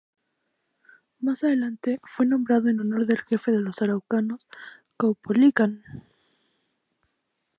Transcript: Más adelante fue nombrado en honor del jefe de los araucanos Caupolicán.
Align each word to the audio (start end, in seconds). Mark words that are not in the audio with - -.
Más 1.19 1.43
adelante 1.43 1.99
fue 2.01 2.25
nombrado 2.25 2.69
en 2.69 2.79
honor 2.79 3.05
del 3.05 3.21
jefe 3.21 3.51
de 3.51 3.61
los 3.61 3.83
araucanos 3.83 4.47
Caupolicán. 4.97 5.83